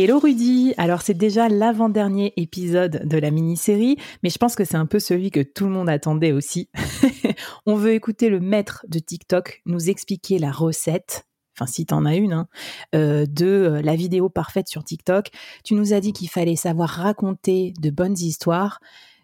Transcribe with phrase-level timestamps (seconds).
[0.00, 4.76] Hello Rudy Alors c'est déjà l'avant-dernier épisode de la mini-série, mais je pense que c'est
[4.76, 6.70] un peu celui que tout le monde attendait aussi.
[7.66, 12.14] On veut écouter le maître de TikTok nous expliquer la recette, enfin si t'en as
[12.14, 12.46] une, hein,
[12.94, 15.30] euh, de euh, la vidéo parfaite sur TikTok.
[15.64, 18.78] Tu nous as dit qu'il fallait savoir raconter de bonnes histoires,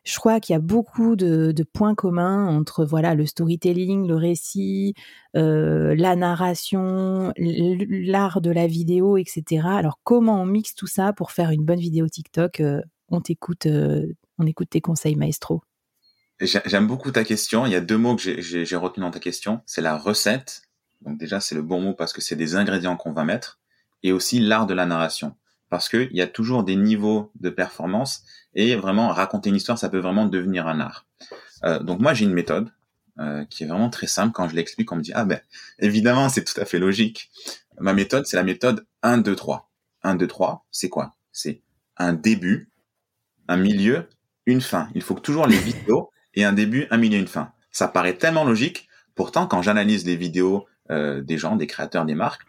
[0.05, 4.95] je crois qu'il y a beaucoup de, points communs entre voilà le storytelling, le récit,
[5.35, 9.67] euh, la narration, l'art de la vidéo, etc.
[9.67, 13.67] Alors comment on mixe tout ça pour faire une bonne vidéo TikTok euh, On t'écoute,
[13.67, 14.07] euh,
[14.39, 15.63] on écoute tes conseils, maestro.
[16.41, 17.65] J'aime beaucoup ta question.
[17.65, 19.63] Il y a deux mots que j'ai retenu dans ta question.
[19.65, 20.63] C'est la recette.
[21.01, 23.61] Donc déjà, c'est le bon mot parce que c'est des ingrédients qu'on va mettre.
[24.03, 25.35] Et aussi l'art de la narration
[25.75, 28.23] parce qu'il y a toujours des niveaux de performance
[28.55, 31.05] et vraiment raconter une histoire, ça peut vraiment devenir un art.
[31.65, 32.71] Euh, donc moi j'ai une méthode
[33.19, 34.33] euh, qui est vraiment très simple.
[34.33, 35.41] Quand je l'explique, on me dit ah ben
[35.81, 37.29] évidemment c'est tout à fait logique.
[37.81, 39.69] Ma méthode c'est la méthode 1 2 3.
[40.05, 41.17] 1 2 3, c'est quoi?
[41.33, 41.61] C'est
[41.97, 42.71] un début,
[43.49, 44.09] un milieu,
[44.47, 44.89] une fin.
[44.95, 47.51] Il faut toujours les vidéos aient un début, un milieu, une fin.
[47.73, 48.87] Ça paraît tellement logique.
[49.17, 52.43] Pourtant, quand j'analyse les vidéos euh, des gens, des créateurs, des marques,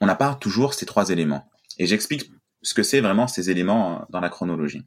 [0.00, 1.50] on n'a pas toujours ces trois éléments.
[1.78, 2.30] Et j'explique
[2.66, 4.84] ce que c'est vraiment ces éléments euh, dans la chronologie.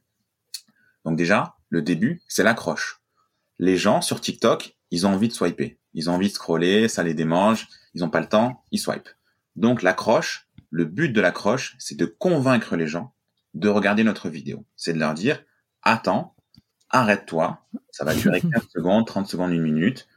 [1.06, 3.02] Donc déjà, le début, c'est l'accroche.
[3.58, 5.80] Les gens sur TikTok, ils ont envie de swiper.
[5.94, 9.10] Ils ont envie de scroller, ça les démange, ils n'ont pas le temps, ils swipent.
[9.56, 13.14] Donc l'accroche, le but de l'accroche, c'est de convaincre les gens
[13.54, 14.66] de regarder notre vidéo.
[14.76, 15.42] C'est de leur dire,
[15.82, 16.36] attends,
[16.90, 20.10] arrête-toi, ça va durer 15 secondes, 30 secondes, une minute.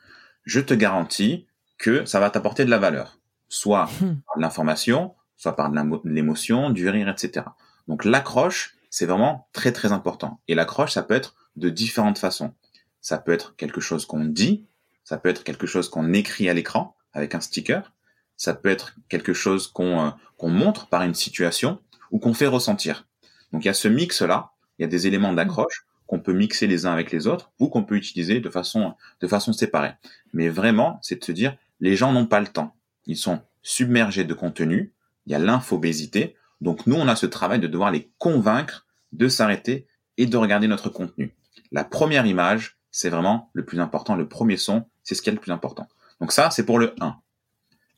[0.45, 1.47] Je te garantis
[1.79, 3.21] que ça va t'apporter de la valeur.
[3.49, 7.47] Soit de l'information, soit par de l'émotion, du rire, etc.
[7.89, 10.39] Donc l'accroche, c'est vraiment très très important.
[10.47, 12.55] Et l'accroche, ça peut être de différentes façons.
[13.01, 14.67] Ça peut être quelque chose qu'on dit,
[15.03, 17.93] ça peut être quelque chose qu'on écrit à l'écran avec un sticker,
[18.37, 21.81] ça peut être quelque chose qu'on euh, qu'on montre par une situation
[22.13, 23.09] ou qu'on fait ressentir.
[23.53, 26.69] Donc il y a ce mix-là, il y a des éléments d'accroche qu'on peut mixer
[26.69, 29.95] les uns avec les autres ou qu'on peut utiliser de façon, de façon séparée.
[30.35, 32.77] Mais vraiment, c'est de se dire, les gens n'ont pas le temps.
[33.07, 34.93] Ils sont submergés de contenu,
[35.27, 36.37] il y a l'infobésité.
[36.61, 40.69] Donc nous, on a ce travail de devoir les convaincre de s'arrêter et de regarder
[40.69, 41.35] notre contenu.
[41.71, 44.15] La première image, c'est vraiment le plus important.
[44.15, 45.89] Le premier son, c'est ce qui est le plus important.
[46.21, 47.17] Donc ça, c'est pour le 1.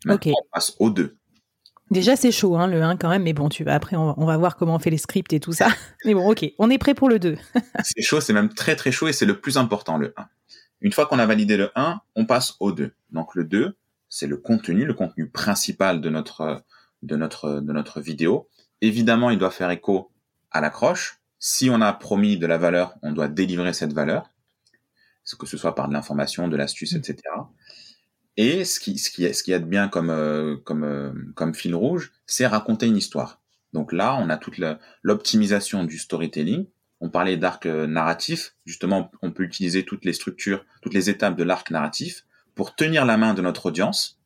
[0.07, 1.17] Maintenant, on passe au 2.
[1.91, 4.37] Déjà, c'est chaud, hein, le 1 quand même, mais bon, tu vas, après, on va,
[4.39, 5.69] voir comment on fait les scripts et tout ça.
[6.05, 7.37] mais bon, ok, on est prêt pour le 2.
[7.83, 10.27] c'est chaud, c'est même très très chaud et c'est le plus important, le 1.
[10.81, 12.95] Une fois qu'on a validé le 1, on passe au 2.
[13.11, 13.77] Donc le 2,
[14.09, 16.63] c'est le contenu, le contenu principal de notre,
[17.05, 18.49] de notre, de notre vidéo.
[18.81, 20.11] Évidemment, il doit faire écho
[20.51, 21.21] à l'accroche.
[21.39, 24.31] Si on a promis de la valeur, on doit délivrer cette valeur,
[25.39, 27.23] que ce soit par de l'information, de l'astuce, etc.
[28.37, 31.55] Et ce qui, ce qui, ce qui a de bien comme, euh, comme, euh, comme
[31.55, 33.41] fil rouge, c'est raconter une histoire.
[33.73, 34.61] Donc là, on a toute
[35.03, 36.67] l'optimisation du storytelling.
[37.01, 38.57] On parlait d'arc euh, narratif.
[38.65, 42.25] Justement, on peut utiliser toutes les structures, toutes les étapes de l'arc narratif
[42.55, 44.21] pour tenir la main de notre audience.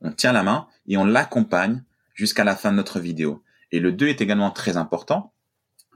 [0.00, 3.42] On tient la main et on l'accompagne jusqu'à la fin de notre vidéo.
[3.70, 5.32] Et le 2 est également très important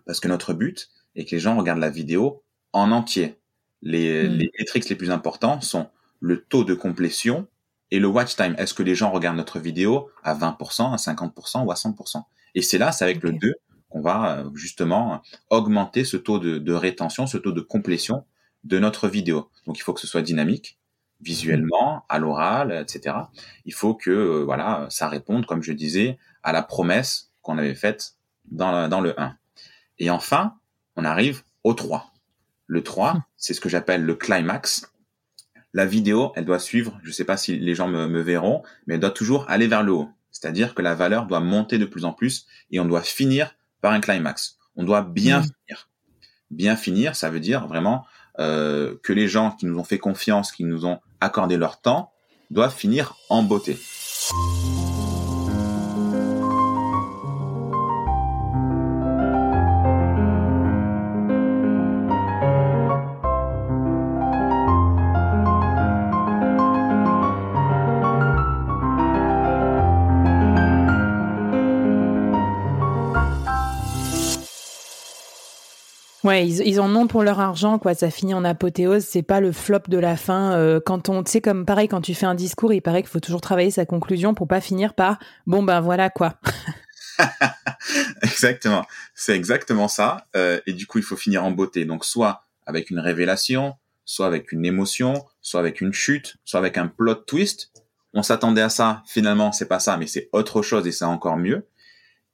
[0.07, 2.43] parce que notre but est que les gens regardent la vidéo
[2.73, 3.39] en entier.
[3.83, 4.33] Les, hmm.
[4.33, 5.89] les métriques les plus importants sont
[6.21, 7.47] le taux de complétion
[7.91, 8.55] et le watch time.
[8.59, 12.23] Est-ce que les gens regardent notre vidéo à 20%, à 50% ou à 100%
[12.55, 13.53] Et c'est là, c'est avec le 2
[13.89, 18.25] qu'on va euh, justement augmenter ce taux de, de, rétention, ce taux de complétion
[18.65, 19.51] de notre vidéo.
[19.67, 20.79] Donc il faut que ce soit dynamique,
[21.21, 23.17] visuellement, à l'oral, etc.
[23.65, 27.75] Il faut que euh, voilà, ça réponde, comme je disais, à la promesse qu'on avait
[27.75, 28.15] faite
[28.51, 29.37] dans, dans le 1.
[29.99, 30.55] Et enfin,
[30.97, 32.13] on arrive au 3.
[32.67, 33.23] Le 3, hmm.
[33.37, 34.93] c'est ce que j'appelle le climax.
[35.73, 39.01] la vidéo, elle doit suivre, je sais pas si les gens me, verront, mais elle
[39.01, 40.11] doit toujours aller vers le haut.
[40.31, 43.93] C'est-à-dire que la valeur doit monter de plus en plus et on doit finir par
[43.93, 44.59] un climax.
[44.75, 45.89] On doit bien finir.
[46.51, 48.07] Bien finir, ça veut dire vraiment
[48.39, 52.13] euh, que les gens qui nous ont fait confiance, qui nous ont accordé leur temps,
[52.51, 53.79] doivent finir en beauté.
[76.27, 77.95] Ouais, ils, en ont pour leur argent, quoi.
[77.95, 79.05] Ça finit en apothéose.
[79.05, 80.55] C'est pas le flop de la fin.
[80.55, 83.11] Euh, quand on, tu sais, comme pareil, quand tu fais un discours, il paraît qu'il
[83.13, 86.35] faut toujours travailler sa conclusion pour pas finir par bon ben voilà quoi.
[88.23, 88.85] exactement.
[89.15, 90.27] C'est exactement ça.
[90.35, 91.85] Euh, et du coup, il faut finir en beauté.
[91.85, 96.77] Donc, soit avec une révélation, soit avec une émotion, soit avec une chute, soit avec
[96.77, 97.71] un plot twist.
[98.15, 99.05] On s'attendait à ça.
[99.07, 101.69] Finalement, c'est pas ça, mais c'est autre chose et c'est encore mieux.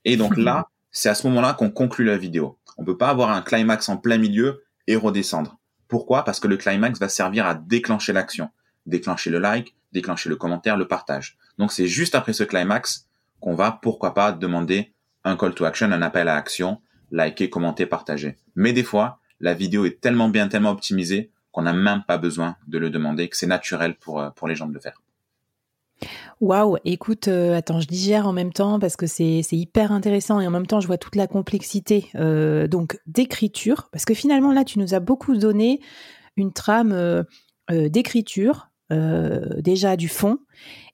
[0.06, 2.58] Et donc là, c'est à ce moment-là qu'on conclut la vidéo.
[2.78, 5.58] On peut pas avoir un climax en plein milieu et redescendre.
[5.88, 6.24] Pourquoi?
[6.24, 8.50] Parce que le climax va servir à déclencher l'action,
[8.86, 11.36] déclencher le like, déclencher le commentaire, le partage.
[11.58, 13.08] Donc c'est juste après ce climax
[13.40, 14.94] qu'on va, pourquoi pas, demander
[15.24, 16.80] un call to action, un appel à action,
[17.10, 18.36] liker, commenter, partager.
[18.54, 22.56] Mais des fois, la vidéo est tellement bien, tellement optimisée qu'on n'a même pas besoin
[22.66, 25.02] de le demander, que c'est naturel pour, euh, pour les gens de le faire.
[26.42, 30.46] Waouh, écoute, euh, attends, je digère en même temps parce que c'est hyper intéressant et
[30.48, 34.64] en même temps je vois toute la complexité euh, donc d'écriture parce que finalement là
[34.64, 35.78] tu nous as beaucoup donné
[36.36, 37.22] une trame euh,
[37.70, 40.38] d'écriture déjà du fond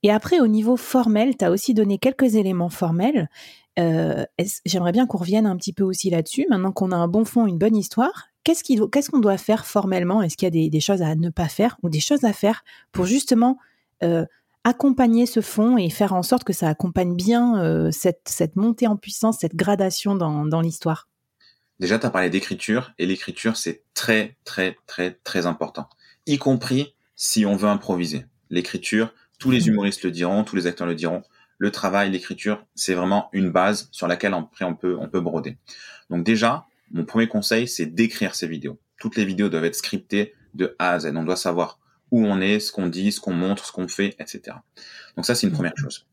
[0.03, 3.31] et après au niveau formel tu as aussi donné quelques éléments formels.
[4.67, 7.47] J'aimerais bien qu'on revienne un petit peu aussi là-dessus maintenant qu'on a un bon fond,
[7.47, 8.29] une bonne histoire.
[8.45, 10.21] Qu'est-ce qu'on doit faire formellement?
[10.21, 12.35] Est-ce qu'il y a des, des, choses à ne pas faire ou des choses à
[12.35, 13.57] faire pour justement
[14.65, 18.87] accompagner ce fond et faire en sorte que ça accompagne bien euh, cette, cette, montée
[18.87, 21.09] en puissance, cette gradation dans, dans l'histoire
[21.81, 25.89] Déjà, tu as parlé d'écriture, et l'écriture, c'est très, très, très, très important,
[26.27, 28.27] y compris si on veut improviser.
[28.51, 29.69] L'écriture, tous les mmh.
[29.69, 31.23] humoristes le diront, tous les acteurs le diront,
[31.59, 35.59] le travail, l'écriture, c'est vraiment une base sur laquelle après on peut, on peut broder.
[36.09, 38.79] Donc déjà, mon premier conseil, c'est d'écrire ces vidéos.
[38.99, 41.13] Toutes les vidéos doivent être scriptées de A à Z.
[41.15, 41.79] On doit savoir
[42.11, 44.57] où on est, ce qu'on dit, ce qu'on montre, ce qu'on fait, etc.
[45.17, 46.07] Donc ça, c'est une première chose.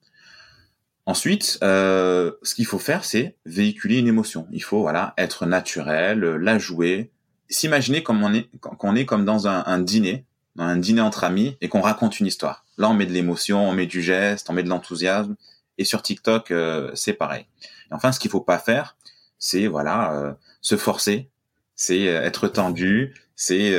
[1.05, 4.47] Ensuite, euh, ce qu'il faut faire, c'est véhiculer une émotion.
[4.51, 7.11] Il faut voilà être naturel, la jouer,
[7.47, 10.25] s'imaginer comme on est, qu'on est comme dans un, dîner,
[10.55, 12.65] dans un dîner entre amis, et qu'on raconte une histoire.
[12.79, 15.35] Là, on met de l'émotion, on met du geste, on met de l'enthousiasme.
[15.77, 17.45] Et sur TikTok, euh, c'est pareil.
[17.91, 18.97] Enfin, ce qu'il faut pas faire,
[19.37, 21.29] c'est voilà euh, se forcer,
[21.75, 23.73] c'est être tendu, c'est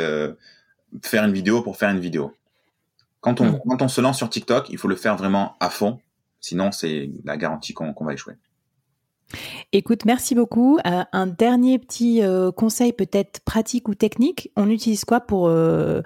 [1.03, 2.35] faire une vidéo pour faire une vidéo.
[3.21, 3.61] Quand on, mm.
[3.69, 5.99] quand on se lance sur TikTok, il faut le faire vraiment à fond.
[6.41, 8.35] Sinon, c'est la garantie qu'on va échouer.
[9.73, 10.79] Écoute, merci beaucoup.
[10.87, 14.51] Euh, un dernier petit euh, conseil peut-être pratique ou technique.
[14.57, 16.03] On utilise quoi pour, euh,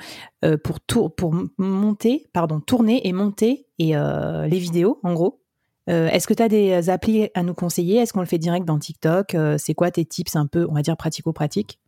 [0.65, 5.39] pour, tour, pour monter, pardon, tourner et monter et, les vidéos, en gros?
[5.87, 7.97] Est-ce que tu as des applis à nous conseiller?
[7.97, 9.37] Est-ce qu'on le fait direct dans TikTok?
[9.59, 11.81] C'est quoi tes tips un peu, on va dire, pratico-pratiques?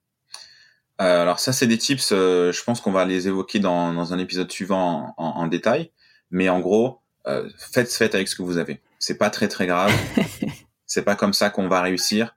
[1.03, 4.13] Euh, alors ça, c'est des tips, euh, je pense qu'on va les évoquer dans, dans
[4.13, 5.91] un épisode suivant en, en, détail.
[6.31, 8.81] Mais en gros, euh, faites, faites avec ce que vous avez.
[9.01, 9.93] C'est pas très très grave.
[10.87, 12.37] c'est pas comme ça qu'on va réussir.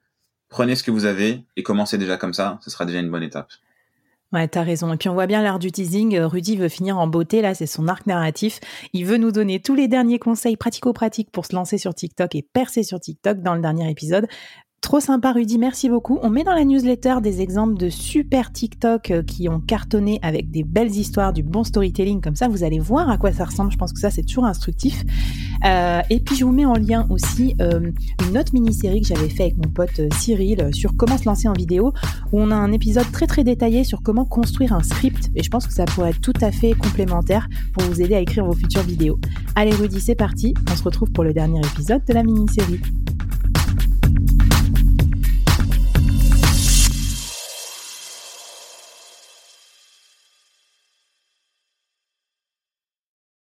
[0.50, 2.58] Prenez ce que vous avez et commencez déjà comme ça.
[2.62, 3.50] Ce sera déjà une bonne étape.
[4.34, 4.92] Ouais, t'as raison.
[4.92, 6.18] Et puis on voit bien l'art du teasing.
[6.20, 7.42] Rudy veut finir en beauté.
[7.42, 8.60] Là, c'est son arc narratif.
[8.94, 12.42] Il veut nous donner tous les derniers conseils pratico-pratiques pour se lancer sur TikTok et
[12.42, 14.28] percer sur TikTok dans le dernier épisode.
[14.86, 16.20] Trop sympa Rudy, merci beaucoup.
[16.22, 20.51] On met dans la newsletter des exemples de super TikTok euh, qui ont cartonné avec
[20.51, 23.72] des belles histoires, du bon storytelling, comme ça vous allez voir à quoi ça ressemble.
[23.72, 25.04] Je pense que ça c'est toujours instructif.
[25.65, 27.89] Euh, et puis je vous mets en lien aussi euh,
[28.30, 31.54] une autre mini-série que j'avais fait avec mon pote Cyril sur comment se lancer en
[31.54, 31.92] vidéo,
[32.32, 35.32] où on a un épisode très très détaillé sur comment construire un script.
[35.34, 38.20] Et je pense que ça pourrait être tout à fait complémentaire pour vous aider à
[38.20, 39.18] écrire vos futures vidéos.
[39.56, 40.54] Allez Rudy, c'est parti.
[40.72, 42.82] On se retrouve pour le dernier épisode de la mini-série.